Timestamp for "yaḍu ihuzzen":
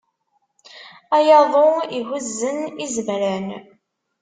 1.27-2.59